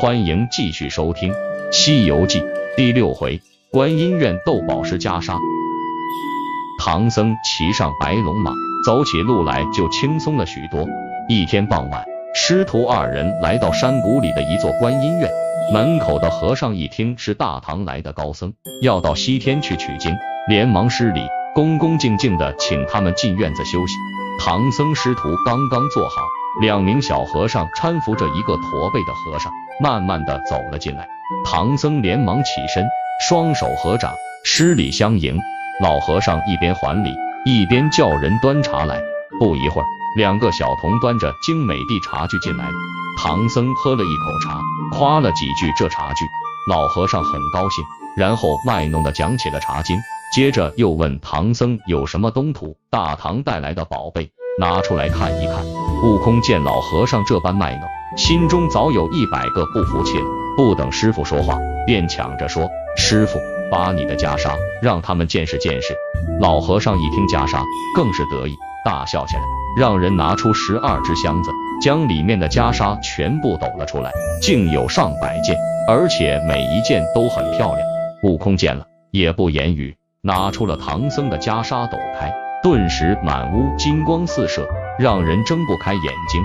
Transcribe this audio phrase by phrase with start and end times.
[0.00, 1.30] 欢迎继续收听
[1.70, 2.40] 《西游记》
[2.74, 3.38] 第六回：
[3.70, 5.36] 观音院斗宝石袈裟。
[6.82, 8.50] 唐僧骑上白龙马，
[8.86, 10.88] 走起路来就轻松了许多。
[11.28, 12.02] 一天傍晚，
[12.34, 15.30] 师徒二人来到山谷里的一座观音院，
[15.70, 20.16] 门口的和尚一听是大唐来的高僧，要到西天去取经，
[20.48, 21.20] 连忙施礼，
[21.54, 23.92] 恭恭敬敬的请他们进院子休息。
[24.38, 26.22] 唐僧师徒刚刚坐好。
[26.60, 31.08] 两名小和尚搀扶着一个驼背的和尚，慢慢的走了进来。
[31.44, 32.84] 唐僧连忙起身，
[33.28, 34.12] 双手合掌，
[34.44, 35.38] 施礼相迎。
[35.80, 39.00] 老和尚一边还礼，一边叫人端茶来。
[39.38, 39.86] 不一会儿，
[40.16, 42.74] 两个小童端着精美的茶具进来了。
[43.16, 44.60] 唐僧喝了一口茶，
[44.90, 46.24] 夸了几句这茶具，
[46.68, 47.84] 老和尚很高兴，
[48.16, 49.96] 然后卖弄的讲起了茶经，
[50.34, 54.30] 接着又问唐僧有什么东土大唐带来的宝贝。
[54.58, 55.89] 拿出来看一看。
[56.02, 60.24] 悟空见老和尚这般卖弄，心中早有一百个不服气了。
[60.56, 63.38] 不等师傅说话，便抢着说：“师傅，
[63.70, 65.94] 把你的袈裟让他们见识见识。”
[66.40, 67.62] 老和尚一听袈裟，
[67.94, 69.42] 更是得意，大笑起来，
[69.76, 71.50] 让人拿出十二只箱子，
[71.82, 75.54] 将里面的袈裟全部抖了出来，竟有上百件，
[75.86, 77.86] 而且每一件都很漂亮。
[78.22, 82.32] 悟空见了，也不言语，拿出了唐僧的袈裟，抖开。
[82.62, 86.42] 顿时满屋金光四射，让人睁不开眼睛。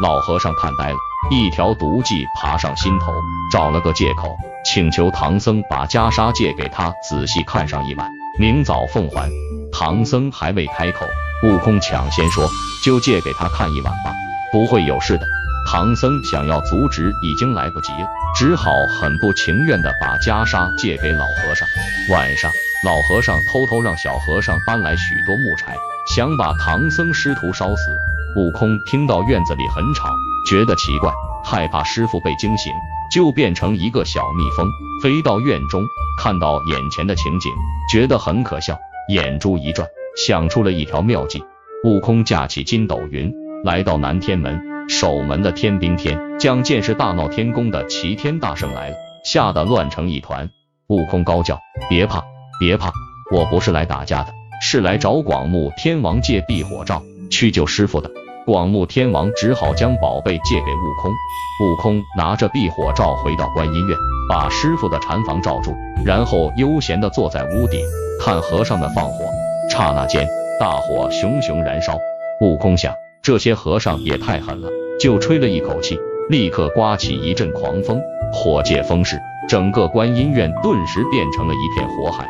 [0.00, 0.96] 老和尚看呆了，
[1.32, 3.12] 一条毒计爬上心头，
[3.50, 9.28] 找了个借口，请求唐僧把袈裟借给他仔细看上一晚，明早奉还。
[9.72, 11.04] 唐僧还未开口，
[11.42, 12.48] 悟空抢先说
[12.84, 14.12] ：“就借给他看一晚吧，
[14.52, 15.26] 不会有事的。”
[15.68, 21.68] 唐僧想要阻止，已经来不及了，只好很不情愿地把袈裟借给老和尚。
[22.12, 22.48] 晚上。
[22.84, 25.76] 老和尚偷偷让小和尚搬来许多木柴，
[26.06, 27.96] 想把唐僧师徒烧死。
[28.36, 30.08] 悟空听到院子里很吵，
[30.48, 31.12] 觉得奇怪，
[31.44, 32.72] 害怕师傅被惊醒，
[33.10, 34.68] 就变成一个小蜜蜂，
[35.02, 35.82] 飞到院中，
[36.22, 37.50] 看到眼前的情景，
[37.90, 38.78] 觉得很可笑，
[39.08, 39.88] 眼珠一转，
[40.24, 41.42] 想出了一条妙计。
[41.82, 43.34] 悟空架起筋斗云，
[43.64, 50.48] 来到南天门，守门的天兵天将见是大闹天宫的齐天大圣来了，吓得乱成一团。
[50.86, 51.58] 悟空高叫
[51.90, 52.22] ：“别怕！”
[52.58, 52.92] 别怕，
[53.30, 58.10] 我不是来打架的，是来找广目天王借避火罩去救师傅的。
[58.44, 61.12] 广目天王只好将宝贝借给悟空。
[61.60, 63.96] 悟空拿着避火罩回到观音院，
[64.28, 65.74] 把师傅的禅房罩住，
[66.04, 67.80] 然后悠闲地坐在屋顶
[68.20, 69.24] 看和尚们放火。
[69.70, 70.26] 刹那间，
[70.58, 71.98] 大火熊熊燃烧。
[72.40, 74.68] 悟空想，这些和尚也太狠了，
[75.00, 75.98] 就吹了一口气，
[76.30, 78.00] 立刻刮起一阵狂风，
[78.32, 82.26] 火借风势，整个观音院顿时变成了一片火海。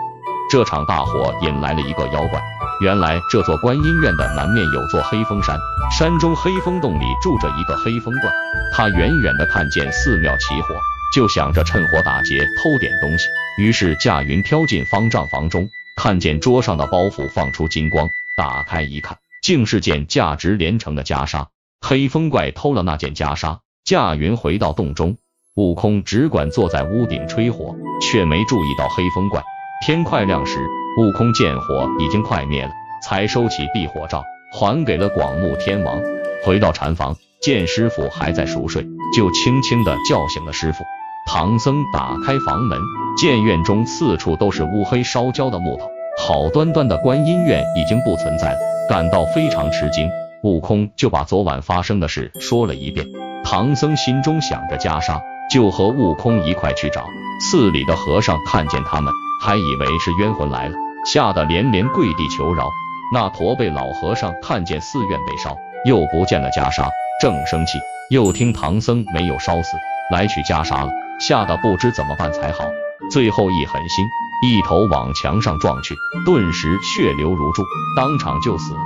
[0.50, 2.42] 这场大火引来了一个妖怪。
[2.80, 5.58] 原来这座观音院的南面有座黑风山，
[5.90, 8.30] 山中黑风洞里住着一个黑风怪。
[8.72, 10.74] 他远远的看见寺庙起火，
[11.14, 13.24] 就想着趁火打劫，偷点东西。
[13.58, 21.46] 于是驾云飘进方丈房中，看见桌上的包袱放出金光，打开一看，竟是件价值连城的袈裟。
[21.80, 25.16] 黑风怪偷了那件袈裟，驾云回到洞中。
[25.56, 29.42] 悟空只管坐在屋顶吹火，却没注意到黑风怪。
[29.80, 30.58] 天快亮时，
[30.98, 36.00] 悟空见火已经快灭了，才收起避火罩，还给了广目天王。
[36.44, 38.84] 回到禅房，见师傅还在熟睡，
[39.14, 40.84] 就轻轻地叫醒了师傅。
[41.26, 42.78] 唐僧打开房门，
[43.16, 48.58] 见院中四处都是乌黑烧焦的木头，好端端的观音院已经不存在了，
[48.88, 50.08] 感到非常吃惊。
[50.42, 53.06] 悟空就把昨晚发生的事说了一遍。
[53.44, 55.20] 唐僧心中想着袈裟，
[55.50, 57.06] 就和悟空一块去找
[57.40, 59.12] 寺里的和尚，看见他们。
[59.40, 60.74] 还以为是冤魂来了，
[61.06, 62.68] 吓得连连跪地求饶。
[63.14, 66.88] 那驼背老和尚看见寺院被烧，又不见了袈裟，
[67.22, 67.78] 正生气，
[68.10, 69.76] 又听唐僧没有烧死，
[70.12, 72.64] 来取袈裟了，吓得不知怎么办才好。
[73.10, 74.04] 最后一狠心，
[74.42, 75.94] 一头往墙上撞去，
[76.26, 77.62] 顿时血流如注，
[77.96, 78.80] 当场就死了。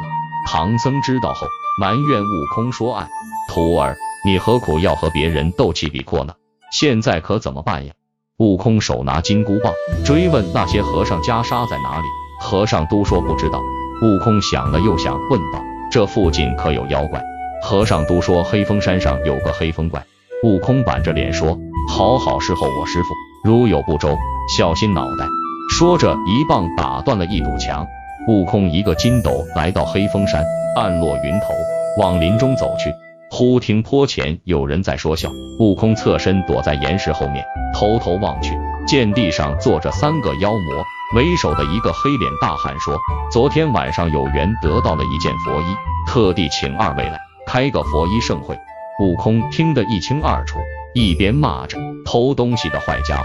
[0.46, 1.46] 唐僧知道后，
[1.80, 3.08] 埋怨悟空说：“哎，
[3.48, 6.34] 徒儿，你何苦要和别人斗气比阔呢？
[6.72, 7.92] 现在可怎么办呀？”
[8.38, 9.72] 悟空手拿金箍棒，
[10.04, 12.04] 追问那些和尚袈裟在哪里。
[12.40, 13.60] 和尚都说不知道。
[14.02, 17.22] 悟空想了又想，问道：“这附近可有妖怪？”
[17.62, 20.04] 和尚都说黑风山上有个黑风怪。
[20.42, 21.56] 悟空板着脸说
[21.88, 23.14] ：“好好侍候我师傅，
[23.44, 24.18] 如有不周，
[24.58, 25.24] 小心脑袋。”
[25.70, 27.86] 说着一棒打断了一堵墙。
[28.26, 30.44] 悟空一个筋斗来到黑风山，
[30.76, 31.54] 暗落云头，
[32.02, 32.92] 往林中走去。
[33.34, 37.42] 忽听坡前有人在说笑，悟空侧身躲在岩石后面，
[37.74, 38.52] 偷偷望去，
[38.86, 40.84] 见地上坐着三个妖魔，
[41.16, 42.94] 为首的一个黑脸大汉说
[43.32, 45.64] ：“昨天晚上有缘得到了一件佛衣，
[46.06, 48.54] 特地请二位来开个佛衣盛会。”
[49.00, 50.58] 悟空听得一清二楚，
[50.94, 53.24] 一边骂着偷东西的坏家伙，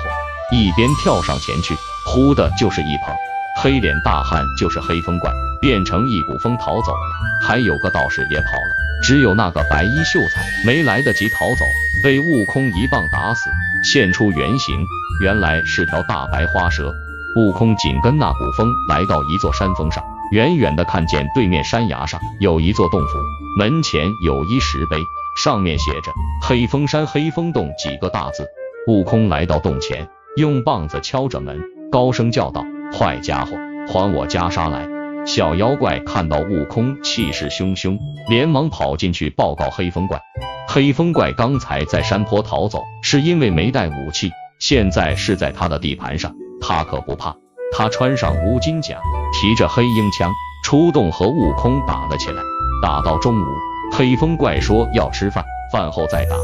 [0.54, 1.75] 一边跳上前去，
[2.06, 3.13] 呼的就是一捧。
[3.59, 7.00] 黑脸大汉就是黑风怪，变成一股风逃走了。
[7.42, 11.65] 还有个道士也跑了，只有那个白衣秀才没来得及逃走，
[12.04, 13.50] 被悟空一棒打死，
[13.83, 14.86] 现出原形，
[15.21, 16.94] 原来是条大白花蛇。
[17.36, 23.18] 悟空紧跟那股风来到一座山峰上，远远的看见对面山崖上有一座洞府，
[23.57, 24.98] 门前有一石碑，
[25.44, 26.12] 上面写着
[26.42, 28.48] “黑风山黑风洞”几个大字。
[28.88, 31.59] 悟空来到洞前，用棒子敲着门，
[31.92, 32.63] 高声叫道。
[32.93, 33.57] 坏家伙，
[33.87, 34.87] 还我袈裟来！
[35.25, 37.97] 小妖怪看到悟空气势汹汹，
[38.29, 40.21] 连忙跑进去报告黑风怪。
[40.69, 47.35] 黑风怪刚才在山坡逃走，是因为没带武器，现在是在他的地盘上，他可不怕。
[47.75, 48.97] 他穿上乌金甲，
[49.33, 50.31] 提着黑鹰枪，
[50.63, 52.41] 出洞和悟空打了起来。
[52.81, 53.45] 打到中午，
[53.91, 55.43] 黑风怪说要吃饭，
[55.73, 56.35] 饭后再打。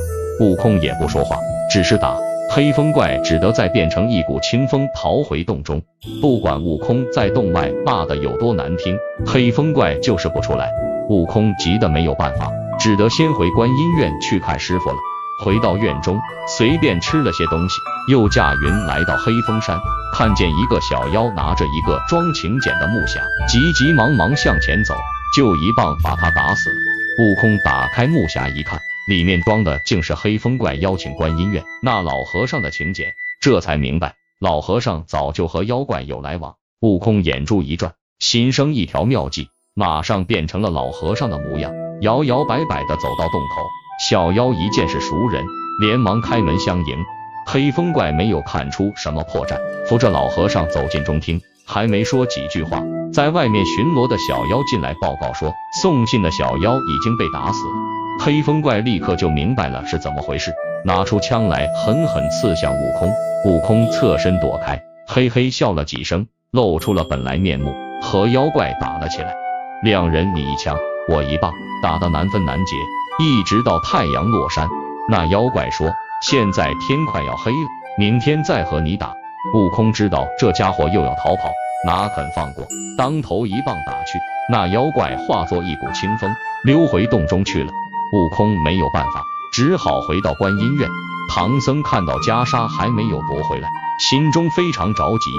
[0.41, 1.37] 悟空也不说话，
[1.71, 2.17] 只是打。
[2.55, 5.81] 黑风怪只得再变成一股清风逃回洞中。
[6.21, 8.95] 不管悟空在洞外骂的有多难听，
[9.25, 10.69] 黑风怪就是不出来。
[11.09, 14.95] 悟空急得没有办法，只得先回观音院去看师傅了。
[15.43, 16.19] 回到院中，
[16.55, 17.75] 随便吃了些东西，
[18.11, 19.75] 又驾云来到黑风山，
[20.13, 23.17] 看见一个小妖拿着一个装请柬的木匣，
[23.49, 24.93] 急急忙忙向前走，
[25.35, 26.75] 就一棒把他打死了。
[27.17, 28.79] 悟空打开木匣一看。
[29.07, 36.55] 里面装的竟是黑风怪邀请观音院那老和尚的请柬，这才明白老和尚早就和妖怪有来往。
[36.79, 43.61] 悟空眼珠一转，心生一条妙计，马上变成了老和尚的模样，摇摇摆摆的走到洞口。
[44.09, 45.45] 小妖一见是熟人，
[45.79, 46.97] 连忙开门相迎。
[47.45, 52.81] 黑风怪没有看出什么破绽，扶着老和尚走进中厅，还没说几句话，
[53.13, 57.73] 在外面巡逻的小妖进来报告说，送信的小妖已经被打死了。
[58.23, 60.53] 黑风怪立刻就明白了是怎么回事，
[60.85, 63.11] 拿出枪来狠狠刺向悟空。
[63.43, 69.35] 悟空侧身躲开，嘿嘿笑了几声，露出了本来面目，和妖怪打了起来。
[69.83, 70.77] 两人你一枪
[71.09, 72.77] 我一棒，打得难分难解，
[73.19, 74.69] 一直到太阳落山。
[75.09, 75.93] 那妖怪说
[76.23, 79.13] ：“现在天快要黑了，明天再和你打。”
[79.53, 81.51] 悟空知道这家伙又要逃跑，
[81.85, 82.65] 哪肯放过，
[82.97, 84.17] 当头一棒打去。
[84.49, 86.33] 那妖怪化作一股清风，
[86.63, 87.73] 溜回洞中去了。
[88.13, 90.87] 悟空没有办法，只好回到观音院。
[91.27, 93.67] 唐僧看到袈裟还没有夺回来，
[93.99, 95.31] 心中非常着急，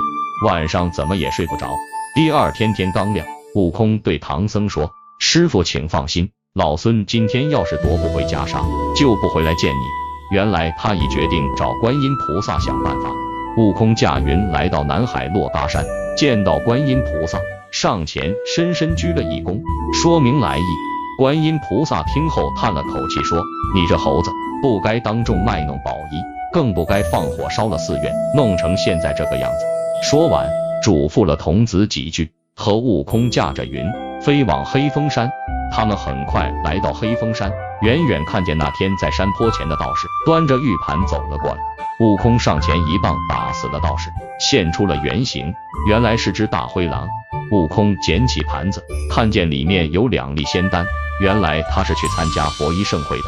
[0.45, 1.69] 晚上怎么也睡不着。
[2.17, 3.25] 第二天天刚亮，
[3.55, 4.91] 悟空对唐僧说
[5.21, 8.65] ：“师傅，请放心，老孙今天要是夺不回袈裟，
[8.97, 9.85] 就不回来见你。”
[10.35, 13.09] 原来他已决定找观音菩萨想办法。
[13.57, 15.85] 悟空驾云来到南海珞珈山，
[16.19, 17.39] 见到观音菩萨，
[17.71, 19.61] 上前深深鞠了一躬，
[19.93, 20.94] 说明来意。
[21.17, 23.39] 观音菩萨听后叹了口气，说
[23.73, 24.31] ：“你这猴子，
[24.61, 26.21] 不该当众卖弄宝衣，
[26.53, 29.65] 更不该放火烧了寺院，弄成现在这个样子。”
[30.03, 30.51] 说完，
[30.83, 33.89] 嘱咐了童子几句，和悟空驾着云
[34.21, 35.31] 飞往黑风山。
[35.77, 41.59] 他们很快来到黑风山，远远看见那天在山坡前的道士端着玉盘走了过来。
[41.99, 45.53] 悟空上前一棒打死了道士，现出了原形，
[45.89, 47.09] 原来是只大灰狼。
[47.51, 50.87] 悟空捡起盘子，看见里面有两粒仙丹。
[51.21, 53.25] 原来他是去参加佛医盛会的。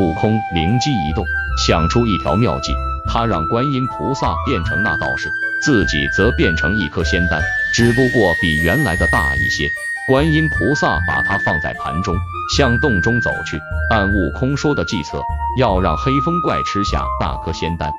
[0.00, 1.22] 悟空灵机一动，
[1.66, 2.72] 想出一条妙计，
[3.10, 5.30] 他让观音菩萨变成那道士，
[5.62, 7.42] 自己则变成一颗仙丹，
[7.74, 9.68] 只不过比原来的大一些。
[10.10, 12.16] 观音菩萨把它放在盘中，
[12.56, 13.56] 向洞中走去，
[13.90, 15.22] 按悟空说的计策，
[15.56, 17.92] 要让黑风怪吃下那颗仙丹。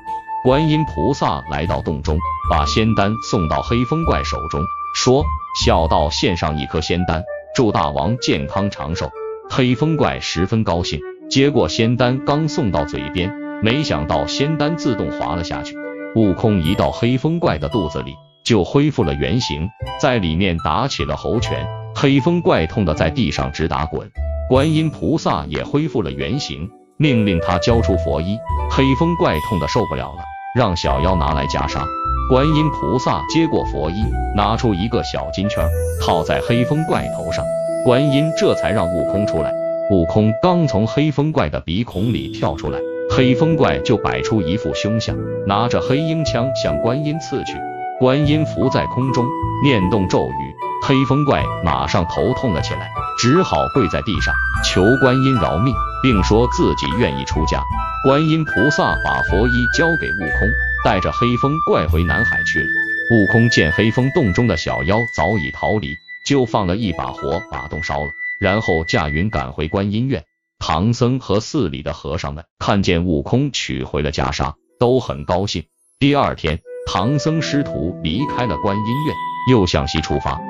[0.44, 2.18] 观音菩萨来到洞中，
[2.50, 4.60] 把仙丹送到黑风怪手中，
[4.94, 5.24] 说
[5.64, 9.10] ：“小道献上一颗仙丹，祝大王健康长寿。”
[9.48, 11.00] 黑风怪十分高兴，
[11.30, 15.74] 接过仙丹，刚送到嘴边，没想到仙丹自动滑了下去。
[16.14, 21.66] 悟空一到黑风怪的肚子里，就恢复了原形，在里面打起了猴拳。
[22.02, 24.10] 黑风怪痛的在地上直打滚。
[24.48, 28.36] 观音菩萨也恢复了原形，命令他交出佛衣。
[28.68, 30.24] 黑风怪痛的受不了了，
[30.58, 31.80] 让小妖拿来袈裟。
[32.28, 34.02] 观音菩萨接过佛衣，
[34.34, 35.64] 拿出一个小金圈，
[36.04, 37.44] 套在黑风怪头上。
[37.84, 39.52] 观音这才让悟空出来。
[39.92, 42.80] 悟空刚从黑风怪的鼻孔里跳出来，
[43.12, 45.16] 黑风怪就摆出一副凶相，
[45.46, 47.52] 拿着黑鹰枪向观音刺去。
[48.00, 49.24] 观音浮在空中，
[49.62, 54.34] 念动咒语，黑风怪马上头痛了起来，只好跪在地上
[54.64, 55.72] 求观音饶命，
[56.02, 57.62] 并说自己愿意出家。
[58.04, 60.48] 观音菩萨把佛衣交给悟空，
[60.84, 62.66] 带着黑风怪回南海去了。
[63.12, 65.94] 悟空见黑风洞中的小妖早已逃离。
[66.24, 68.10] 就放了一把火，把洞烧了，
[68.40, 70.22] 然后驾云赶回观音院。
[70.60, 75.64] 唐僧和寺里的和尚们看见悟空取回了袈裟，都很高兴。
[75.98, 79.16] 第二天，唐僧师徒离开了观音院，
[79.50, 80.40] 又向西出发。